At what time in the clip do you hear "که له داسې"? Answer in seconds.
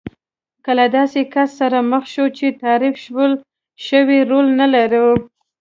0.63-1.19